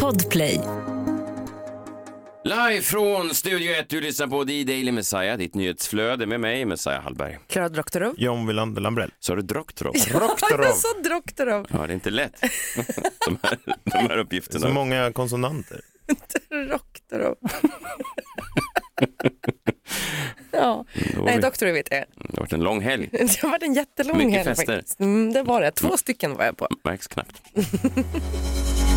[0.00, 0.60] Podplay.
[2.44, 7.02] Live från Studio 1, du lyssnar på The Daily Messiah, ditt nyhetsflöde med mig, Messiah
[7.02, 7.38] Hallberg.
[7.48, 8.14] Klara Doktorov.
[8.16, 9.10] John Wilander Lambrell.
[9.20, 9.92] Så har du Droktorov?
[9.92, 10.64] Doktorov.
[10.64, 11.66] Jag sa Doktorov.
[11.70, 12.40] Ja, det är inte lätt.
[13.26, 14.60] de, här, de här uppgifterna.
[14.60, 15.80] Så många konsonanter.
[16.70, 17.36] Doktorov.
[20.50, 20.84] ja,
[21.16, 22.04] har nej Doktorov vet jag.
[22.16, 24.76] Det har varit en lång helg, Det har varit en jättelång Mycket helg fester.
[24.76, 25.00] faktiskt.
[25.00, 25.70] Mm, det var det.
[25.70, 26.68] Två stycken var jag på.
[26.84, 27.42] märks knappt.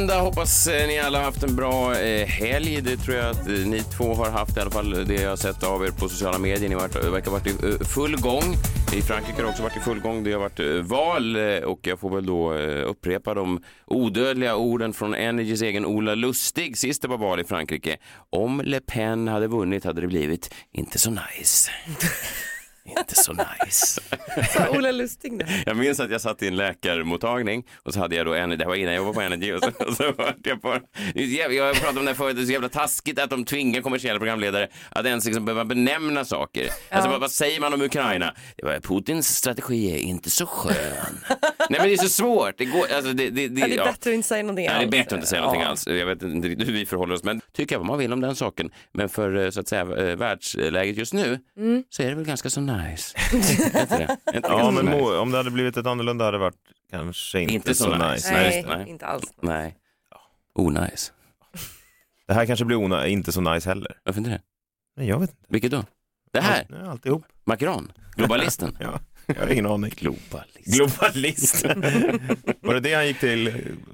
[0.00, 2.80] Måndag, hoppas eh, ni alla har haft en bra eh, helg.
[2.80, 5.36] Det tror jag att eh, ni två har haft, i alla fall det jag har
[5.36, 6.68] sett av er på sociala medier.
[6.68, 8.42] Ni verkar ha varit i full gång.
[8.94, 10.24] I Frankrike har det också varit i full gång.
[10.24, 12.54] Det har varit val och jag får väl då
[12.84, 17.96] upprepa de odödliga orden från Energys egen Ola Lustig sist det var val i Frankrike.
[18.30, 21.70] Om Le Pen hade vunnit hade det blivit inte så nice.
[22.84, 24.00] inte så nice.
[24.52, 25.62] Sa Ola Lustig det?
[25.66, 28.64] Jag minns att jag satt i en läkarmottagning och så hade jag då en, det
[28.66, 30.78] var innan jag var på Energy och så, och så hörde jag på,
[31.14, 33.80] jag har pratat om det här förut, det är så jävla taskigt att de tvingar
[33.82, 36.68] kommersiella programledare att ens liksom behöva benämna saker.
[36.90, 38.34] Alltså vad, vad säger man om Ukraina?
[38.56, 40.74] Det var, Putins strategi är inte så skön.
[41.70, 43.76] Nej men det är så svårt, det går, alltså det, det, det, Ja, det är
[43.76, 43.84] ja.
[43.84, 44.90] bättre att inte säga någonting Nej, det är alls.
[44.90, 45.68] bättre att inte säga någonting Ja.
[45.68, 45.86] alls.
[45.86, 48.70] Jag vet inte hur vi förhåller oss, men tycka vad man vill om den saken.
[48.92, 51.84] Men för eh, så att säga eh, världsläget just nu Mm.
[51.90, 53.18] så är det väl ganska så nice.
[53.88, 54.16] Det?
[54.34, 56.56] Inte Ja, men må, om det hade blivit ett annorlunda hade det varit
[56.90, 58.12] kanske inte, Inte så så, nice.
[58.14, 58.32] nice.
[58.32, 58.88] Nej, Nej, just det, nej.
[58.88, 59.24] inte alls.
[59.40, 59.76] Nej.
[60.54, 61.12] Onajs.
[62.26, 63.96] Det här kanske blir ona, inte så nice heller.
[64.04, 64.40] Varför inte det?
[64.96, 65.42] Men jag vet inte.
[65.48, 65.84] Vilket då?
[66.32, 66.66] Det här?
[66.84, 67.24] Ja, alltihop.
[67.44, 67.92] Macron?
[68.16, 68.76] Globalisten?
[68.80, 69.00] Ja,
[69.36, 69.92] jag har ingen aning.
[69.96, 70.48] Globalist.
[70.64, 71.64] Globalist.
[72.60, 73.52] Var det det han gick till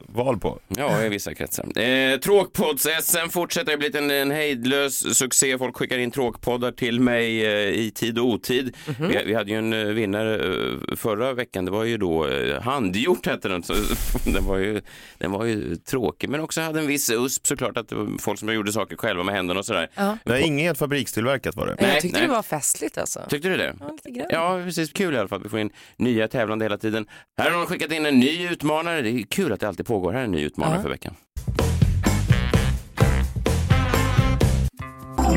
[0.08, 0.58] val på?
[0.68, 1.64] Ja, i vissa kretsar.
[1.64, 3.66] Eh, Tråkpods-SM fortsätter.
[3.66, 5.58] Det har blivit en, en hejdlös succé.
[5.58, 8.76] Folk skickar in tråkpoddar till mig eh, i tid och otid.
[9.00, 11.64] vi, vi hade ju en eh, vinnare eh, förra veckan.
[11.64, 13.62] Det var ju då eh, handgjort hette den.
[13.62, 13.74] Så,
[14.24, 14.80] den, var ju,
[15.18, 17.76] den var ju tråkig, men också hade en viss USP såklart.
[17.76, 19.90] Att det folk som gjorde saker själva med händerna och sådär.
[19.94, 20.18] Ja.
[20.24, 21.74] Nej, inget fabrikstillverkat var det.
[21.74, 22.28] Men Nej, jag tyckte nej.
[22.28, 23.20] det var festligt alltså.
[23.28, 23.76] Tyckte du det?
[23.80, 24.26] Ja, lite grann.
[24.30, 24.92] Ja, precis.
[24.92, 27.06] Kul i alla fall att vi får in nya tävlande hela tiden.
[27.38, 29.02] Här har de skickat in en ny utmanare.
[29.02, 30.12] Det är kul att det alltid pågår.
[30.12, 30.82] Här är en ny utmanare Ja.
[30.82, 31.14] för veckan.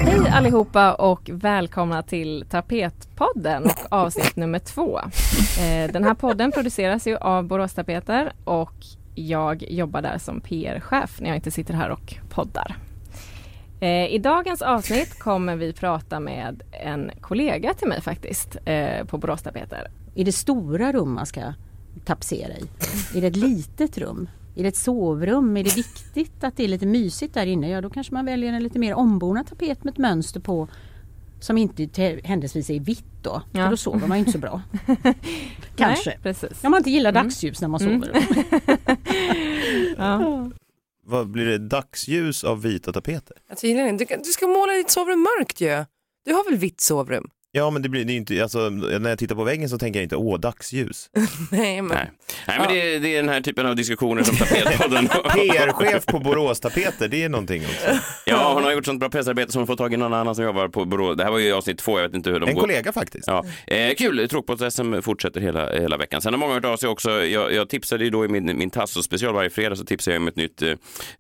[0.06, 5.00] Hej allihopa och välkomna till Tapetpodden och avsnitt nummer två.
[5.60, 8.74] Eh, Den här podden produceras ju av Boråstapeter och
[9.16, 12.76] jag jobbar där som PR-chef när jag inte sitter här och poddar.
[13.80, 19.18] Eh, I dagens avsnitt kommer vi prata med en kollega till mig faktiskt eh, på
[19.18, 19.92] Boråstapeter.
[20.16, 21.54] Är det stora rum man ska
[22.06, 22.64] tapetsera i?
[23.18, 24.30] Är det ett litet rum?
[24.56, 25.58] Är det ett sovrum?
[25.58, 27.70] Är det viktigt att det är lite mysigt där inne?
[27.70, 30.68] Ja, då kanske man väljer en lite mer ombonad tapet med ett mönster på
[31.40, 33.42] som inte händelsevis är vitt då.
[33.52, 33.64] Ja.
[33.64, 34.62] För då sover man ju inte så bra.
[35.76, 36.10] Kanske.
[36.10, 36.64] Nej, precis.
[36.64, 38.12] Om man inte gillar dagsljus när man sover.
[39.98, 40.50] Ja.
[41.10, 43.38] Vad blir det dagsljus av vita tapeter?
[43.48, 43.92] Jag tvivlar.
[43.92, 45.86] Du, du ska måla ditt sovrum mörkt ju.
[46.26, 47.30] Du har väl vitt sovrum?
[47.52, 50.00] Ja, men det blir det är inte, alltså, när jag tittar på väggen så tänker
[50.00, 51.10] jag inte åh, dagsljus.
[51.52, 52.12] Nej, men Nej,
[52.48, 56.20] Nej men det, är, det är den här typen av diskussioner som Tapetpodden PR-chef på
[56.20, 58.00] Borås tapeter, det är någonting också.
[58.26, 60.44] Ja, hon har gjort sånt bra pressarbete som hon får tag i någon annan som
[60.46, 61.18] jobbar på Borås.
[61.18, 62.62] Det här var ju avsnitt två, jag vet inte hur de En går.
[62.62, 63.28] kollega faktiskt.
[63.28, 66.22] Ja, eh, kul, Tråkpods-SM fortsätter hela, hela veckan.
[66.22, 67.12] Sen har många hört av sig också.
[67.26, 70.28] Jag, jag tipsade ju då i min, min Tasso-special varje fredag så tipsade jag om
[70.28, 70.74] ett nytt eh,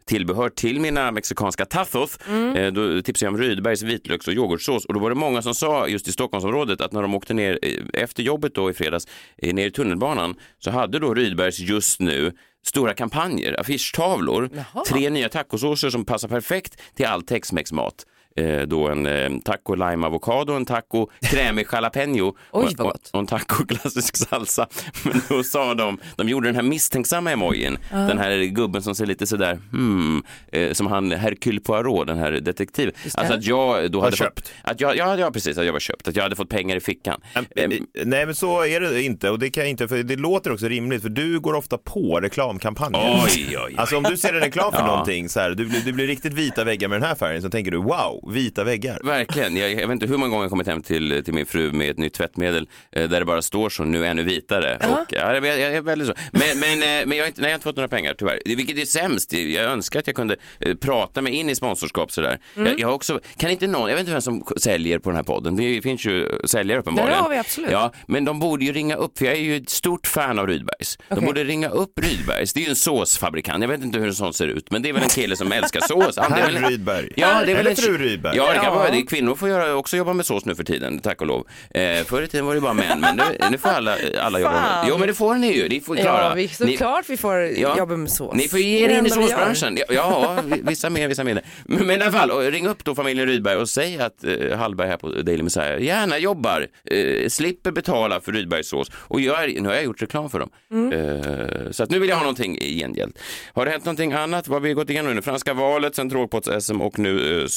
[0.06, 2.18] tillbehör till mina mexikanska tacos.
[2.56, 5.56] Eh, då tipsade jag om Rydbergs vitlöks och yoghurtsås och då var det många som
[5.56, 9.08] sa just i Stockholmsområdet att när de åkte ner eh, efter jobbet då i fredags
[9.38, 12.32] eh, ner i tunnelbanan så hade då Rydbergs just nu
[12.66, 14.84] stora kampanjer, affischtavlor, Jaha.
[14.88, 18.06] tre nya tacosåser som passar perfekt till all Tex-Mex-mat.
[18.36, 22.86] Eh, då en eh, taco lime avocado, en taco krämig jalapeno Oj, och, vad och,
[22.92, 23.10] gott.
[23.14, 24.68] och en taco klassisk salsa.
[25.04, 29.06] Men då sa de, de gjorde den här misstänksamma emojin, den här gubben som ser
[29.06, 32.94] lite sådär, hmm, eh, som han Hercule Poirot, den här detektiven.
[33.04, 33.18] det.
[33.18, 34.40] Alltså att jag då hade köpt.
[34.40, 36.76] fått, att jag, ja, ja, precis, att jag var köpt, att jag hade fått pengar
[36.76, 37.22] i fickan.
[37.56, 37.70] Eh,
[38.06, 40.68] Nej men så är det inte och det kan jag inte, för det låter också
[40.68, 43.22] rimligt för du går ofta på reklamkampanjer.
[43.26, 43.76] Oj, oj, oj.
[43.78, 44.86] Alltså om du ser en reklam för Ja.
[44.88, 47.50] någonting så här, du, blir- det blir riktigt vita väggar med den här färgen så
[47.50, 49.00] tänker du wow, wow, vita väggar.
[49.04, 49.58] Verkligen.
[49.58, 51.90] Jag, jag vet inte hur många gånger jag kommit hem till, till min fru med
[51.90, 54.78] ett nytt tvättmedel eh, där det bara står så nu ännu vitare.
[54.78, 56.14] Och, ja, jag, jag, jag är väldigt så.
[56.32, 56.72] Men, men,
[57.02, 58.40] eh, men jag, har inte, nej, jag har inte fått några pengar tyvärr.
[58.46, 59.34] Vilket är sämst.
[59.34, 62.40] Jag önskar att jag kunde eh, prata mig in i sponsorskap sådär.
[62.56, 65.16] Jag, jag har också, kan inte någon, jag vet inte vem som säljer på den
[65.16, 65.56] här podden.
[65.56, 67.18] Det finns ju säljare uppenbarligen.
[67.18, 67.72] Det har vi absolut.
[67.72, 70.48] Ja, men de borde ju ringa upp, för jag är ju ett stort fan av
[70.48, 70.98] Rydbergs.
[71.08, 71.26] De Okej.
[71.26, 72.54] borde ringa upp Rydbergs.
[72.54, 73.62] Det är ju en såsfabrikant.
[73.62, 75.52] Jag vet inte hur en sån ser ut, men det är väl en kille som
[75.52, 76.18] älskar sås.
[76.18, 77.10] Han- det är väl- Herr Rydberg.
[77.16, 78.38] Ja, det är väl Eller en- fru Rydberg.
[78.38, 79.02] Ja, det kan vara det.
[79.02, 81.48] Kvinnor får göra, också jobba med sås nu för tiden, tack och lov.
[81.70, 84.52] Eh, förr i tiden var det bara män, men nu, nu får alla, alla jobba
[84.62, 84.86] med.
[84.90, 85.70] Jo, men det får ni ju.
[85.70, 86.24] Ni får klara.
[86.24, 87.78] Ja, vi, ni, såklart vi får Ja.
[87.78, 88.34] jobba med sås.
[88.36, 89.78] ni får ge Det er är in i det såsbranschen.
[89.78, 91.44] Ja, ja, vissa mer, vissa mindre.
[91.66, 94.88] Men, men i alla fall, ring upp då familjen Rydberg och säg att eh, Hallberg
[94.90, 98.92] här på Daily Messiah gärna jobbar, eh, slipper betala för Rydbergs sås.
[98.96, 100.50] Och jag, nu har jag gjort reklam för dem.
[100.72, 100.94] Mm.
[100.94, 103.18] Eh, så att nu vill jag ha någonting i gengäld.
[103.54, 104.48] Har det hänt någonting annat?
[104.48, 105.22] Vad har vi gått igenom nu?
[105.22, 107.48] Franska valet, sen trågpots-SM och nu eh,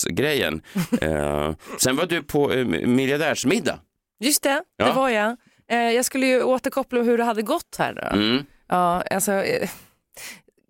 [0.00, 0.62] såsgrejen.
[1.02, 3.78] Eh, sen var du på eh, miljardärsmiddag.
[4.20, 4.86] Just det, Ja.
[4.86, 5.36] det var jag.
[5.70, 8.16] Eh, jag skulle ju återkoppla hur det hade gått här då.
[8.16, 8.44] Mm.
[8.68, 9.68] Ja, alltså, eh,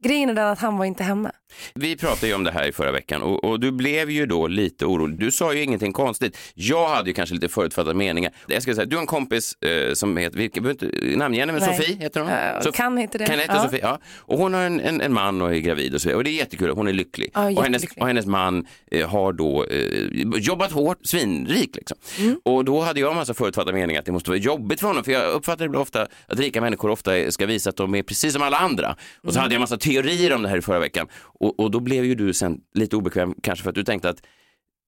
[0.03, 1.33] grejen är den att han var inte hemma.
[1.75, 4.47] Vi pratade ju om det här i förra veckan och, och du blev ju då
[4.47, 5.19] lite orolig.
[5.21, 6.39] Du sa ju ingenting konstigt.
[6.55, 8.33] Jag hade ju kanske lite förutfattade meningar.
[8.47, 11.53] Jag ska säga, du har en kompis eh, som heter, vilken, behöver inte namnge henne,
[11.53, 11.77] men Nej.
[11.77, 12.29] Sofie heter hon?
[12.29, 13.27] Eh, Sof- kan heter det.
[13.27, 13.63] Kan heta ja.
[13.63, 13.99] Sofie, ja.
[14.19, 16.17] Och hon har en, en, en man och är gravid och så vidare.
[16.19, 17.31] Och det är jättekul, hon är lycklig.
[17.35, 21.99] Ja, och, hennes, och hennes man eh, har då eh, jobbat hårt, svinrik liksom.
[22.19, 22.41] Mm.
[22.45, 25.05] Och då hade jag en massa förutfattade meningar att det måste vara jobbigt för honom.
[25.05, 28.33] För jag uppfattar det ofta att rika människor ofta ska visa att de är precis
[28.33, 28.97] som alla andra.
[29.23, 29.43] Och så Mm.
[29.43, 31.07] hade jag en massa teorier om det här i förra veckan.
[31.41, 34.23] Och, och då blev ju du sen lite obekväm kanske för att du tänkte att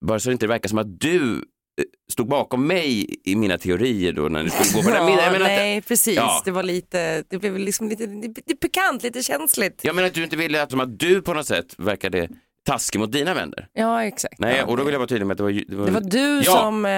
[0.07, 4.13] bara så det inte verkar som att du eh, stod bakom mig i mina teorier
[4.13, 5.33] då när du skulle gå på den middagen.
[5.33, 6.17] Menar att- nej, precis.
[6.17, 6.43] Ja.
[6.45, 9.81] Det var lite, det blev liksom lite, lite pikant, lite känsligt.
[9.85, 12.29] Jag menar att du inte ville att, att du på något sätt verkade
[12.67, 13.69] taskig mot dina vänner.
[13.73, 14.39] Ja, exakt.
[14.39, 14.67] Nej, ja.
[14.67, 15.51] och då vill jag vara tydlig med att det var...
[15.69, 16.53] Det var, Det var du Ja.
[16.53, 16.91] som, eh,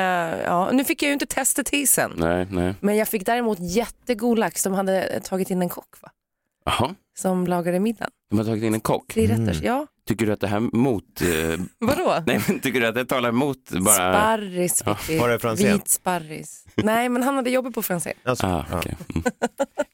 [0.45, 2.13] ja, nu fick jag ju inte testa tisen.
[2.17, 2.75] Nej, nej.
[2.81, 4.63] Men jag fick däremot jättegod lax.
[4.63, 6.09] De hade tagit in en kock va?
[6.65, 8.11] Jaha, Som lagade middagen.
[8.31, 9.17] de har tagit in en kock.
[9.17, 9.87] Rätters, ja.
[10.09, 11.21] Tycker du att det här mot...
[11.23, 11.29] Eh,
[11.79, 12.23] Vadå?
[12.27, 13.95] nej, men tycker du att det talar emot bara...
[13.95, 15.19] Sparris fick vi.
[15.19, 15.73] Var det Franzén?
[15.73, 16.65] Vit sparris.
[16.77, 18.13] Nej, men han hade jobbat på Franzén.
[18.25, 18.79] Alltså, Ah, ja.
[18.79, 18.95] okej.
[19.15, 19.23] mm.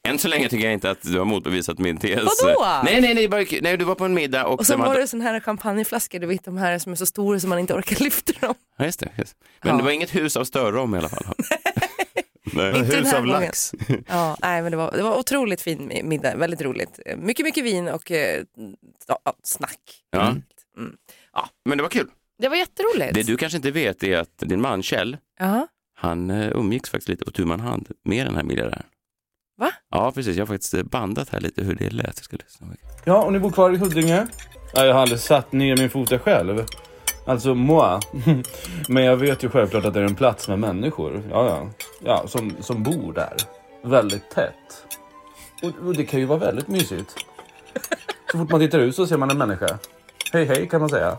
[0.07, 2.19] Än så länge tycker jag inte att du har motbevisat min tes.
[2.43, 2.65] Vadå?
[2.83, 4.99] Nej, nej, nej, bara, nej, du var på en middag och, Och sen var hade-
[5.01, 7.73] det sån här champagneflaskor, du vet de här som är så stora som man inte
[7.73, 8.55] orkar lyfta dem.
[8.77, 9.09] Ja, just det.
[9.17, 9.35] Just.
[9.63, 9.77] Men Ja.
[9.77, 11.23] det var inget hus av Störrom i alla fall.
[12.53, 12.67] nej.
[12.79, 13.41] Inte den hus här av gången.
[13.41, 13.73] lax.
[14.07, 16.99] Ja, nej, men det var, det var otroligt fin middag, väldigt roligt.
[17.17, 18.43] Mycket, mycket vin och eh,
[19.07, 19.79] ja, ja, snack.
[20.11, 20.27] Ja.
[20.77, 20.95] Mm.
[21.65, 22.07] Men det var kul.
[22.39, 23.13] Det var jätteroligt.
[23.13, 25.67] Det du kanske inte vet är att din man Kjell, Ja.
[25.95, 28.83] han eh, umgicks faktiskt lite på tu man hand med den här miljardären.
[29.57, 29.71] Va?
[29.91, 30.35] Ja, precis.
[30.37, 32.13] Jag har faktiskt eh, bandat här lite hur det lät.
[32.15, 32.67] Jag ska lyssna.
[33.03, 34.27] Ja, och ni bor kvar i Huddinge?
[34.73, 36.65] Ja, jag har aldrig satt ner min fot själv.
[37.25, 37.99] Alltså moi.
[38.87, 41.23] Men jag vet ju självklart att det är en plats med människor.
[41.31, 41.69] Ja, ja.
[42.03, 43.33] Ja, som, som bor där.
[43.83, 44.85] Väldigt tätt.
[45.63, 47.15] Och, och det kan ju vara väldigt mysigt.
[48.31, 49.77] Så fort man tittar ut så ser man en människa.
[50.33, 51.17] Hej hej kan man säga.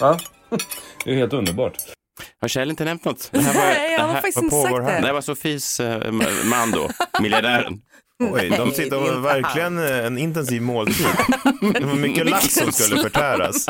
[0.00, 0.18] Va?
[1.04, 1.72] Det är helt underbart.
[2.40, 3.28] Har Kjell inte nämnt något?
[3.32, 4.80] Det här Nej, det han har här- faktiskt inte sagt här?
[4.94, 5.06] det det.
[5.06, 6.12] här var Sofies eh,
[6.50, 6.88] man då,
[7.22, 7.80] miljardären.
[8.22, 11.06] Oj, de Nej, sitter och verkligen eh, en intensiv måltid.
[11.74, 13.68] Det var mycket lax som skulle förtäras.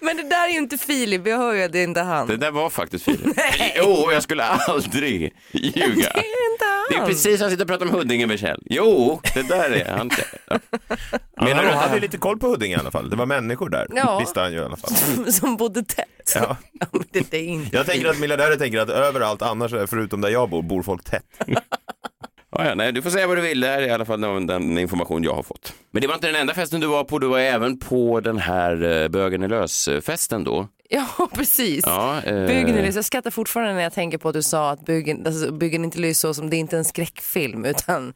[0.00, 2.26] Men det där är ju inte Filip, jag hör ju att det är inte han.
[2.26, 3.36] Det där var faktiskt Filip.
[3.76, 6.10] Jo, jag skulle aldrig ljuga.
[6.14, 6.84] Det är inte han.
[6.90, 8.62] Det är precis som att sitta och prata om Huddinge med Kjell.
[8.70, 10.10] Jo, det där är han.
[10.48, 10.58] Ja.
[11.36, 13.10] Men Menar du han hade lite koll på Huddinge i alla fall.
[13.10, 14.18] Det var människor där, Ja.
[14.18, 15.32] visste han ju i alla fall.
[15.32, 16.32] Som bodde tätt.
[16.34, 16.56] Ja.
[17.12, 20.50] Det, det är inte Jag tänker att miljardärer tänker att överallt annars, förutom där jag
[20.50, 21.24] bor, bor folk tätt.
[22.58, 24.20] Ja, ja, nej, du får säga vad du vill, det här är i alla fall
[24.20, 25.72] den, den information jag har fått.
[25.90, 28.38] Men det var inte den enda festen du var på, du var även på den
[28.38, 30.68] här eh, Bögen är lös-festen då.
[30.90, 31.84] Ja, precis.
[31.86, 32.94] Ja, eh, Byggen är lys.
[32.96, 35.98] Jag skrattar fortfarande när jag tänker på att du sa att byggen, alltså, byggen inte
[35.98, 38.12] lys så som det är inte en skräckfilm utan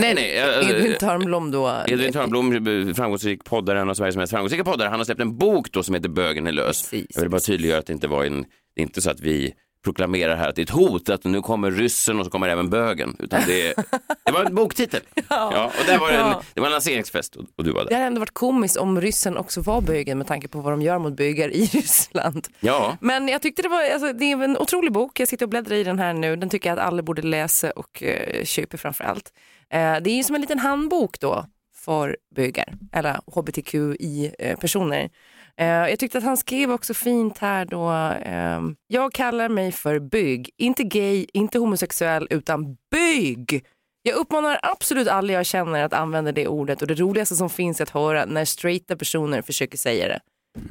[0.00, 0.38] Nej, nej.
[0.38, 1.72] eh, Edvin Törnblom då.
[1.86, 5.72] Edvin Törnblom, framgångsrik poddare, en av Sveriges mest framgångsrika poddare, han har släppt en bok
[5.72, 6.82] då som heter Bögen är lös.
[6.82, 8.42] Precis, jag vill bara tydliggöra att det inte var en,
[8.74, 9.54] det är inte så att vi
[9.84, 12.70] proklamerar här att det är ett hot, att nu kommer ryssen och så kommer även
[12.70, 13.74] bögen, utan det,
[14.24, 15.00] det var en boktitel.
[15.28, 15.64] Ja.
[15.80, 16.42] och där var det, en, Ja.
[16.54, 17.94] det var en lanseringsfest och, och du var Det där.
[17.96, 20.98] hade ändå varit komiskt om ryssen också var bögen med tanke på vad de gör
[20.98, 22.48] mot bögar i Ryssland.
[22.60, 25.20] Ja, Men jag tyckte det var, alltså, det är en otrolig bok.
[25.20, 26.36] Jag sitter och bläddrar i den här nu.
[26.36, 28.02] Den tycker jag att alla borde läsa och
[28.38, 29.32] uh, köpa framför allt.
[29.72, 31.44] Eh, det är ju som en liten handbok då
[31.84, 35.10] för bögar eller hbtqi-personer.
[35.58, 37.88] Eh, jag tyckte att han skrev också fint här då.
[38.22, 43.64] ehm, jag kallar mig för bög, inte gay, inte homosexuell utan bög.
[44.02, 47.80] Jag uppmanar absolut alla jag känner att använda det ordet och det roligaste som finns
[47.80, 50.20] är att höra när straighta personer försöker säga det.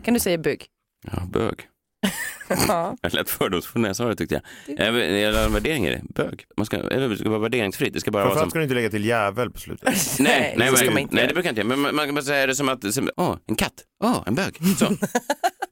[0.04, 0.66] Kan du säga bög?
[1.12, 1.68] ja bög.
[2.68, 2.96] Ja.
[3.02, 4.80] Jag lät fördomsfull när jag sa det tyckte jag.
[4.80, 6.46] Jag jag gillar värderingar, bög.
[6.58, 7.94] Man ska, eller det ska vara värderingsfritt.
[7.94, 8.50] Det ska bara vara Framförallt som...
[8.50, 9.84] ska du inte lägga till jävel på slutet.
[9.86, 10.68] Nej, nej, nej,
[11.12, 11.28] göra.
[11.28, 11.64] det brukar jag inte.
[11.64, 14.36] Men man, man kan bara säga det som att, som, åh, en katt, åh, en
[14.36, 14.58] bög.
[14.80, 14.86] Så.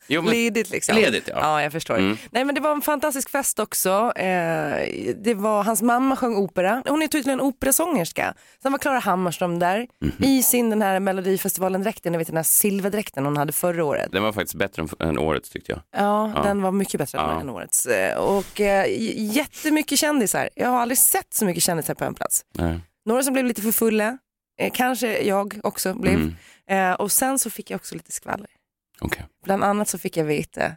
[0.08, 0.96] Jo, men, Ledigt liksom.
[0.96, 1.38] Ledigt, ja.
[1.42, 1.98] Ja, jag förstår.
[1.98, 2.18] Mm.
[2.32, 4.12] Nej, men det var en fantastisk fest också.
[4.16, 6.84] Eh, det var, hans mamma sjöng opera.
[6.88, 8.34] Hon är tydligen operasångerska.
[8.62, 10.12] Sen var Klara Hammarström där Mhm.
[10.24, 14.12] i sin den här Melodifestivalen-dräkten, ni vet den här silverdräkten hon hade förra året.
[14.12, 15.82] Den var faktiskt bättre än, årets tyckte jag.
[16.04, 16.42] Ja, Ja.
[16.44, 17.40] den var mycket bättre Ja.
[17.42, 17.86] än årets.
[17.86, 18.86] Eh, Och eh,
[19.36, 20.50] jättemycket kändisar.
[20.56, 22.42] Jag har aldrig sett så mycket kändisar på en plats.
[22.56, 22.80] Nej.
[23.06, 24.18] Några som blev lite för fulla,
[24.62, 26.14] eh, kanske jag också blev.
[26.14, 26.36] Mm.
[26.70, 28.48] Eh, och sen så fick jag också lite skvaller.
[29.02, 29.26] Okej.
[29.44, 30.72] Bland annat så fick jag veta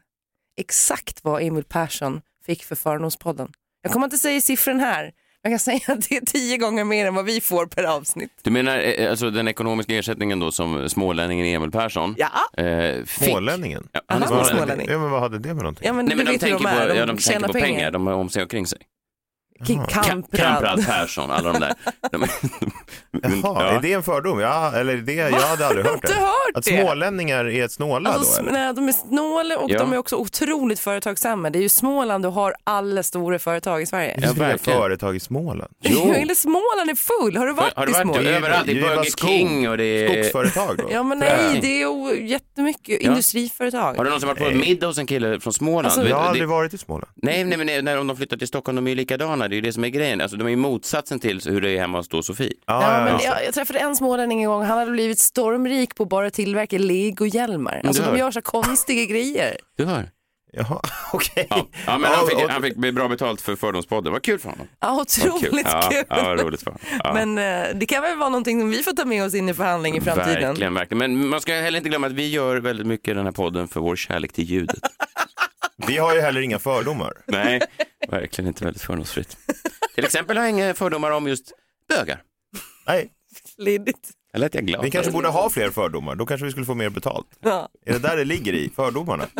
[0.56, 3.52] exakt vad Emil Persson fick för Fördomspodden.
[3.82, 6.84] Jag kommer inte säga siffran här, men jag kan säga att det är tio gånger
[6.84, 8.30] mer än vad vi får per avsnitt.
[8.42, 13.28] Du menar eh, alltså den ekonomiska ersättningen då som smålänningen Emil Persson Ja, eh, fick?
[13.28, 13.88] Smålänningen?
[13.92, 14.86] Ja, han är smålänning.
[14.90, 15.86] Ja, men vad hade det med någonting?
[15.86, 17.52] ja men Nej, men de tänker, de är, på, de, ja, de tänker tjänar på
[17.52, 17.66] pengar.
[17.68, 18.78] pengar, de har om sig omkring sig.
[19.66, 20.86] Kamprad.
[20.86, 21.74] Persson, alla de där.
[23.42, 24.40] Jaha, är det en fördom?
[24.40, 26.14] Ja, eller det, jag hade aldrig hört du det.
[26.20, 26.80] hört Att det?
[26.82, 28.48] smålänningar är snåla Alltså, då?
[28.48, 28.58] Eller?
[28.64, 29.78] nej, de är snåla och Ja.
[29.78, 31.50] de är också otroligt företagsamma.
[31.50, 34.14] Det är ju Småland du har alla stora företag i Sverige.
[34.18, 34.58] Inga verkligen.
[34.80, 35.72] företag i Småland.
[35.82, 36.12] Jo.
[36.12, 38.26] Eller Småland är full, har du varit har du i varit Småland?
[38.26, 38.36] det?
[38.36, 38.66] överallt?
[38.66, 39.30] Det är Burger skog.
[39.30, 40.08] King och det är...
[40.22, 40.84] Skogsföretag då?
[40.90, 43.10] Ja men nej, det är jättemycket Ja.
[43.10, 43.94] industriföretag.
[43.94, 45.86] Har du någonsin varit på en middag hos en kille från Småland?
[45.86, 47.12] Alltså, Jag du, har aldrig varit i Småland.
[47.16, 49.47] Nej, nej, men när de flyttar till Stockholm, de är ju likadana.
[49.48, 50.20] Det är ju det som är grejen.
[50.20, 52.52] Alltså, de är ju motsatsen till hur det är hemma hos då Sofie.
[52.66, 53.20] Ja, Ja, ja, men ja.
[53.24, 56.78] jag, jag träffade en smålänning en gång, han hade blivit stormrik på att bara tillverka
[56.78, 57.80] legohjälmar.
[57.84, 59.56] Alltså de gör så konstiga grejer.
[59.76, 60.10] Du hör.
[60.52, 60.80] Jaha,
[61.12, 61.46] okej.
[61.50, 64.12] Ja, ja men han Ja, fick, han fick bra betalt för Fördomspodden.
[64.12, 64.66] Vad kul för honom.
[64.80, 66.04] Ja, otroligt Ja, kul.
[66.08, 66.80] ja, vad roligt för honom.
[67.04, 67.14] Ja.
[67.14, 69.54] Men eh, det kan väl vara någonting som vi får ta med oss in i
[69.54, 70.42] förhandling i framtiden.
[70.48, 70.98] Verkligen, verkligen.
[70.98, 73.68] Men man ska heller inte glömma att vi gör väldigt mycket i den här podden
[73.68, 74.78] för vår kärlek till ljudet.
[75.86, 77.12] Vi har ju heller inga fördomar.
[77.26, 77.60] Nej,
[78.08, 79.36] verkligen inte väldigt fördomsfritt.
[79.94, 81.52] Till exempel har jag inga fördomar om just
[81.88, 82.22] bögar.
[82.86, 83.10] Nej,
[83.56, 84.10] Ledigt.
[84.34, 84.84] Eller att jag är glad.
[84.84, 86.14] vi kanske borde ha fler fördomar.
[86.14, 87.26] Då kanske vi skulle få mer betalt.
[87.40, 88.70] Ja, Är det där det ligger i?
[88.76, 89.26] Fördomarna?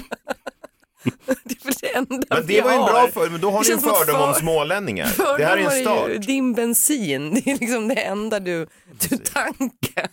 [1.44, 2.92] det är väl det enda Men vi det var ju en har.
[2.92, 5.08] bra för, men då har ni en fördom om för- smålänningar.
[5.38, 6.26] Det här är en Fördomar ju start.
[6.26, 8.66] din bensin, det är liksom det enda du,
[9.08, 10.08] du tankar.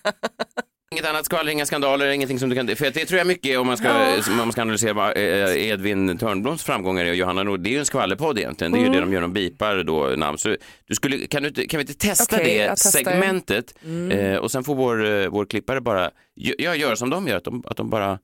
[0.96, 2.76] Inget annat skvaller, inga skandaler, ingenting som du kan...
[2.76, 4.22] För det tror jag mycket om man ska, Ja.
[4.32, 7.60] om man ska analysera eh, Edvin Törnbloms framgångar och Johanna Nord.
[7.60, 8.72] Det är ju en skvallerpodd egentligen.
[8.72, 8.96] Det är ju Mm.
[9.00, 10.38] det de gör, de bipar då namn.
[10.38, 14.12] Så du skulle, kan, du, kan vi inte testa Okej, det jag segmentet Mm.
[14.20, 17.38] eh, och sen får vår, eh, vår klippare bara gö- ja, göra som de gör,
[17.38, 18.20] att de, att de bara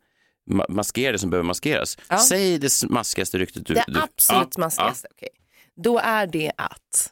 [0.51, 1.97] ma- maskerar det som behöver maskeras.
[2.09, 2.17] Ja.
[2.17, 3.73] Säg det smaskigaste ryktet du...
[3.73, 5.29] Det du absolut Ja, smaskigaste, okej.
[5.83, 7.11] Då är det att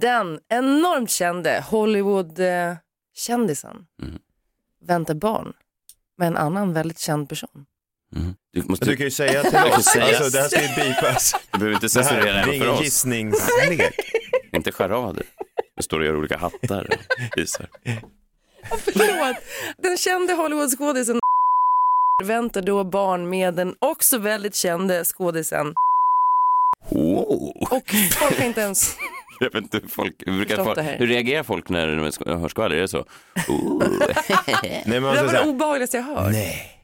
[0.00, 4.18] den enormt kände Hollywood-kändisen Mm.
[4.86, 5.52] Väntar barn
[6.18, 7.64] med en annan väldigt känd person.
[8.16, 8.34] Mm.
[8.52, 9.96] Du, måste, Du du, kan ju säga till oss.
[9.96, 11.34] Alltså, det här ska ju bipas.
[11.52, 12.80] behöver inte Det, här, censurera det är även för ingen oss.
[12.82, 13.94] gissningslek.
[14.52, 15.22] Inte charader.
[15.76, 17.68] Det står och gör olika hattar och visar.
[18.84, 19.36] Förlåt.
[19.78, 21.20] Den kände Hollywoodskådisen
[22.24, 25.74] väntar då barn med den också väldigt kände skådisen.
[26.90, 27.50] Oh.
[27.72, 28.96] Och folk har inte ens...
[29.42, 32.76] Jag vet inte hur folk, hur, brukar folk, hur reagerar folk när de hör skvaller?
[32.76, 33.04] Är det så?
[33.48, 33.78] Oh.
[34.62, 36.32] Nej, men Det var det obehagligaste jag hört.
[36.32, 36.76] nej,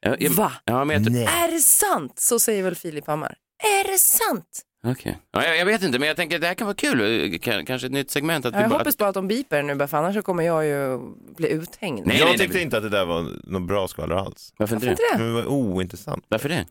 [0.00, 0.52] Ja, jag, Va?
[0.64, 1.24] Ja, men jag, nej.
[1.24, 2.18] Är det sant?
[2.18, 3.34] Så säger väl Filip Hammar.
[3.80, 4.62] Är det sant?
[4.86, 5.18] Okej.
[5.32, 7.38] ja, jag, jag vet inte, men jag tänker att det här kan vara kul.
[7.44, 8.46] K- Kanske ett nytt segment.
[8.46, 10.42] Att Ja, jag bara, hoppas bara att de beepar nu, bara, för annars så kommer
[10.42, 10.98] jag ju
[11.36, 12.06] bli uthängd.
[12.06, 12.62] Nej, jag nej, tyckte nej.
[12.62, 14.52] inte att det där var något bra skvaller alls.
[14.58, 15.12] Varför inte Varför det?
[15.12, 15.32] inte det?
[15.32, 16.24] Var ointressant.
[16.28, 16.66] Varför det?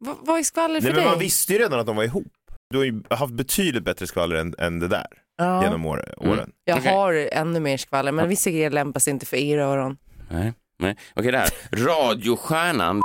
[0.00, 1.10] Va, vad är skvaller för Nej, men dig?
[1.10, 2.32] man visste ju redan att de var ihop.
[2.70, 5.06] Du har ju haft betydligt bättre skvaller än, än det där
[5.36, 5.62] ja.
[5.62, 6.30] genom år, Mm.
[6.32, 6.50] åren.
[6.64, 6.92] Jag Okej.
[6.92, 9.96] har ännu mer skvaller, men vissa grejer lämpas inte för era öron.
[10.30, 10.52] Nej.
[10.78, 10.96] nej.
[11.16, 11.48] Okej, det här.
[11.86, 13.02] Radiostjärnan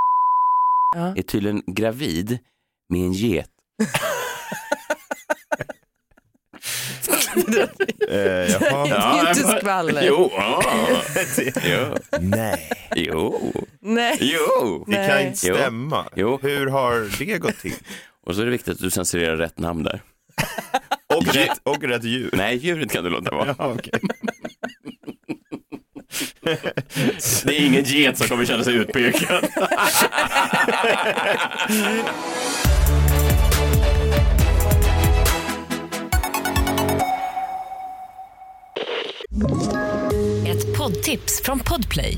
[0.96, 1.13] Ja.
[1.18, 2.39] är tydligen gravid
[2.89, 3.50] med en get.
[8.12, 8.86] Eh, jaha.
[8.88, 10.04] Det är inte men- skvaller.
[10.08, 10.32] Jo.
[10.36, 10.63] ja.
[11.63, 11.96] jo.
[12.20, 13.54] Nej, Jo.
[13.82, 14.18] Nej.
[14.22, 14.86] Jo.
[14.88, 16.06] det kan inte stämma.
[16.16, 16.39] Jo.
[16.42, 17.74] Hur har det gått till?
[18.26, 20.02] Och så är det viktigt att du censurerar rätt namn där.
[21.16, 22.30] Och rätt, och rätt djur.
[22.34, 23.56] Nej, djuret kan du låta vara.
[23.58, 24.00] Ja, okej.
[27.46, 29.44] Det är ingen get som kommer känna sig utpekad.
[40.48, 42.18] Ett poddtips från Podplay.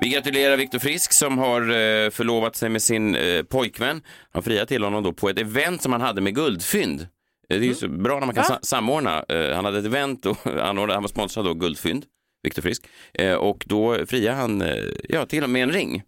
[0.00, 4.02] Vi gratulerar Viktor Frisk som har eh, förlovat sig med sin eh, pojkvän.
[4.32, 7.00] Han friade till honom då på ett event som han hade med guldfynd.
[7.00, 7.06] Eh,
[7.48, 9.24] Det är ju så bra när man kan sa- samordna.
[9.54, 12.04] Han hade ett event och han var sponsrad av Guldfynd,
[12.42, 12.82] Viktor Frisk.
[13.14, 14.74] Eh, Och då friade han, eh,
[15.08, 16.02] ja till och med en ring.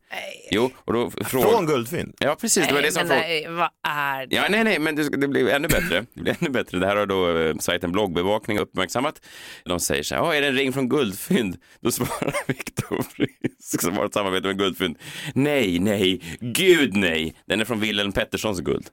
[0.51, 2.15] Jo, och då Från Guldfynd?
[2.19, 2.67] Ja, precis.
[2.69, 3.29] Det var det Nej, som men frågade.
[3.29, 4.37] nej, vad är det?
[4.37, 6.05] Ja, nej, nej, men det, det blir ännu bättre.
[6.15, 6.79] Det blir ännu bättre.
[6.79, 9.21] Det här har då eh, sajten Bloggbevakning uppmärksammat.
[9.65, 11.57] De säger så här, "Ja, är det en ring från Guldfynd?
[11.81, 14.99] Då svarar Viktor Frisk, som har ett samarbete med Guldfynd,
[15.35, 18.87] nej, nej, gud nej, den är från Wilhelm Petterssons guld.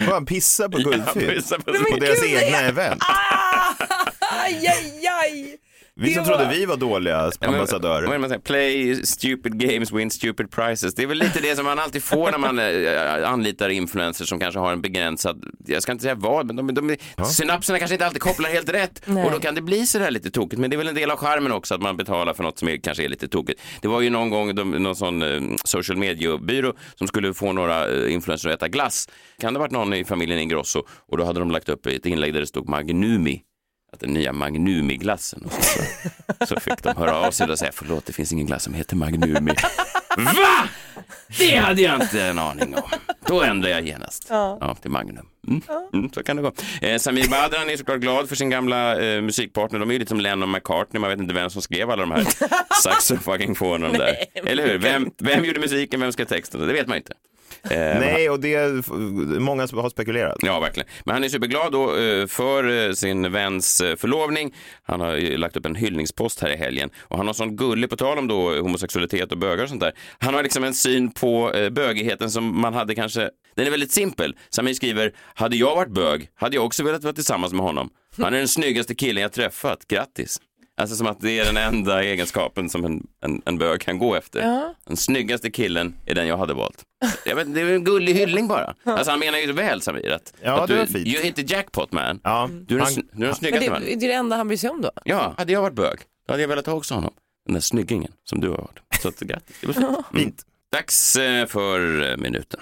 [0.00, 1.28] Får han pissa på Ja, Guldfynd?
[1.30, 2.68] pissa på- på Men deras gud, egna nej.
[2.68, 3.02] event?
[4.30, 5.58] Aj, aj, aj!
[6.00, 8.38] Vi som var- trodde vi var dåliga Ja, men- ambassadörer.
[8.38, 10.94] Play stupid games, win stupid prizes.
[10.94, 12.58] Det är väl lite det som man alltid får när man
[13.24, 16.74] eh, anlitar influencers som kanske har en begränsad, jag ska inte säga vad, men de,
[16.74, 19.02] de, synapserna kanske inte alltid kopplar helt rätt.
[19.04, 19.24] Nej.
[19.24, 20.60] Och då kan det bli sådär lite tokigt.
[20.60, 22.68] Men det är väl en del av charmen också att man betalar för något som
[22.68, 23.60] är, kanske är lite tokigt.
[23.82, 27.88] Det var ju någon gång de, någon sån eh, social media-byrå som skulle få några
[27.88, 29.08] eh, influencers att äta glass.
[29.40, 32.06] Kan det ha varit någon i familjen Ingrosso och då hade de lagt upp ett
[32.06, 33.42] inlägg där det stod Magnumi.
[33.92, 35.42] Att den nya Magnumi-glassen.
[35.44, 35.82] Och så,
[36.46, 38.96] så, fick de höra av sig och säga förlåt det finns ingen glass som heter
[38.96, 39.54] Magnumi.
[40.16, 40.68] Va?
[41.38, 42.90] Det hade jag inte en aning om.
[43.26, 44.26] Då ändrar jag genast.
[44.28, 44.76] Ja.
[44.82, 45.26] till Magnum.
[45.48, 45.62] Mm.
[45.92, 46.52] Mm, så kan det gå.
[46.80, 49.78] Eh, Samir Badran är såklart glad för sin gamla eh, musikpartner.
[49.78, 51.00] De är ju lite som Lennon och McCartney.
[51.00, 52.26] Man vet inte vem som skrev alla de här
[52.82, 54.16] saxofonen där.
[54.34, 54.78] Eller hur?
[54.78, 56.00] Vem, vem gjorde musiken?
[56.00, 56.60] Vem skrev texten?
[56.60, 57.12] Det vet man inte.
[57.62, 60.38] Eh, Nej, och det är många som har spekulerat.
[60.42, 60.88] Ja, verkligen.
[61.04, 64.54] Men han är superglad då, eh, för eh, sin väns förlovning.
[64.82, 67.96] Han har lagt upp en hyllningspost här i helgen och han har sån gullig, på
[67.96, 69.92] tal om då homosexualitet och bögar och sånt där.
[70.18, 74.36] Han har liksom en syn på bögigheten som man hade kanske, den är väldigt simpel.
[74.50, 77.90] Samir skriver, hade jag varit bög hade jag också velat vara tillsammans med honom.
[78.16, 80.40] Han är den snyggaste killen jag träffat, grattis.
[80.78, 84.14] Alltså som att det är den enda egenskapen som en, en, en bög kan gå
[84.14, 84.40] efter.
[84.40, 84.74] Ja.
[84.86, 86.84] Den snyggaste killen är den jag hade valt.
[87.26, 88.74] Jag vet, det är en gullig hyllning bara.
[88.84, 91.06] Alltså han menar ju väl Samir att, Ja, att det du, var fint.
[91.08, 92.20] you hit the jackpot man.
[92.24, 93.82] Ja, Du är den, han- sn- du är den snyggaste det, man.
[93.82, 94.90] det är det enda han bryr sig om då.
[95.04, 97.12] Ja, hade jag varit bög, då hade jag velat ha också honom.
[97.46, 98.80] Den där snyggingen som du har varit.
[99.02, 100.14] Så att, grattis, det var fint.
[100.14, 100.32] Mm.
[100.72, 102.60] Dags eh, för eh, minuten.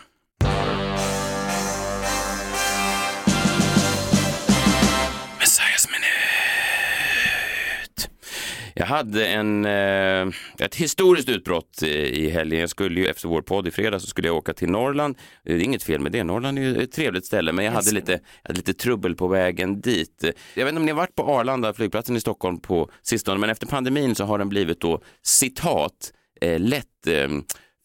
[8.78, 10.26] Jag hade en, eh,
[10.58, 12.60] ett historiskt utbrott eh, i helgen.
[12.60, 15.18] Jag skulle ju efter vår podd i fredag så skulle jag åka till Norrland.
[15.44, 17.92] Det är inget fel med det, Norrland är ju ett trevligt ställe men jag hade
[17.92, 20.24] lite, jag hade lite trubbel på vägen dit.
[20.54, 23.50] Jag vet inte om ni har varit på Arlanda, flygplatsen i Stockholm på sistone, men
[23.50, 26.86] efter pandemin så har den blivit då citat eh, lätt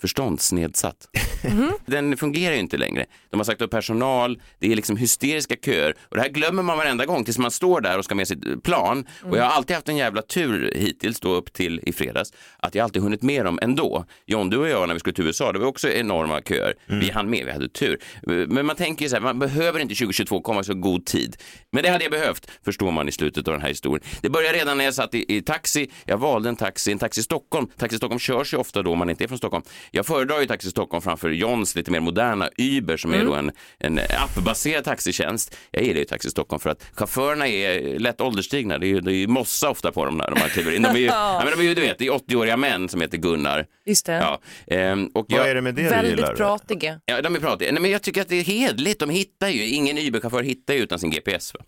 [0.02, 1.08] förståndsnedsatt.
[1.86, 3.06] Den fungerar ju inte längre.
[3.30, 6.78] De har sagt upp personal, det är liksom hysteriska köer och det här glömmer man
[6.78, 9.08] varenda gång tills man står där och ska med sitt plan.
[9.24, 12.76] Och jag har alltid haft en jävla tur hittills då upp till i fredags att
[12.76, 14.06] jag alltid hunnit med dem ändå.
[14.26, 16.74] John, du och jag när vi skulle till USA, det var också enorma köer.
[16.86, 18.00] Vi hann med, vi hade tur.
[18.48, 21.38] Men man tänker ju så här, man behöver inte 2022 komma så god tid.
[21.72, 24.08] Men det hade jag behövt, förstår man i slutet av den här historien.
[24.22, 25.92] Det började redan när jag satt i, i taxi.
[26.06, 27.68] Jag valde en taxi, en Taxi Stockholm.
[27.78, 29.64] Taxi Stockholm körs ju ofta då man inte är från Stockholm.
[29.94, 33.52] Jag föredrar ju Taxi Stockholm framför Johns lite mer moderna Uber som är då en,
[33.80, 35.58] en appbaserad taxitjänst.
[35.72, 38.78] Jag gillar ju Taxi Stockholm för att chaufförerna är lätt ålderstigna.
[38.78, 40.82] Det är ju, det är ju mossa ofta på dem när man kliver in.
[40.82, 43.02] De är ju, ja, men de är ju du vet, det är 80-åriga män som
[43.02, 43.66] heter Gunnar.
[43.86, 44.14] Just det.
[44.14, 46.36] Ja, ehm, och Vad jag, är det med det du Väldigt gillar?
[46.36, 47.00] pratiga.
[47.06, 47.72] Ja, de är pratiga.
[47.72, 49.00] Nej, men jag tycker att det är hedligt.
[49.00, 51.54] De hittar ju, ingen Uber-chaufför hittar ju utan sin GPS.
[51.54, 51.60] Va?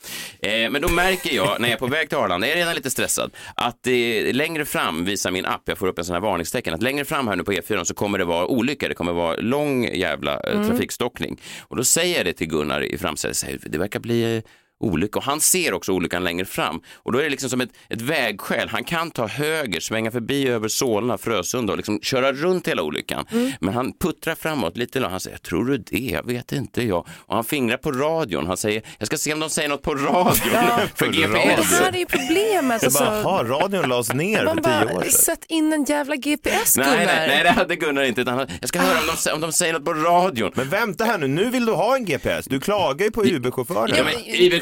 [0.50, 2.76] Eh, men då märker jag när jag är på väg till Arlanda, jag är redan
[2.76, 3.94] lite stressad, att eh,
[4.34, 7.28] längre fram visar min app, jag får upp en sån här varningstecken, att längre fram
[7.28, 10.68] här nu på E4 så kommer det vara olyckor, det kommer vara lång jävla eh,
[10.68, 11.40] trafikstockning.
[11.62, 12.98] Och då säger jag det till Gunnar i
[13.34, 14.44] säger, det verkar bli eh,
[14.80, 17.70] olycka och han ser också olyckan längre fram och då är det liksom som ett,
[17.90, 18.70] ett vägskäl.
[18.70, 23.26] Han kan ta höger, svänga förbi över Solna, Frösunda och liksom köra runt hela olyckan.
[23.60, 25.98] Men han puttrar framåt lite och han säger, tror du det?
[26.00, 27.08] Jag vet inte jag.
[27.10, 28.48] Och han fingrar på radion.
[28.48, 30.34] Han säger, jag ska se om de säger något på radion
[30.96, 31.80] för På Det GPS.
[31.80, 32.84] här är ju problemet.
[32.84, 35.12] Jag bara, Alltså, radion lades ner man för tio år sedan.
[35.12, 37.06] sätt in en jävla GPS Nej, Gunnar.
[37.06, 38.22] nej, nej, det hade Gunnar inte.
[38.22, 40.52] Utan han, jag ska höra om de, om de säger något på radion.
[40.56, 42.46] Men vänta här nu, nu vill du ha en GPS.
[42.46, 43.96] Du klagar ju på Uber-chaufförer.
[43.98, 44.14] Ja, men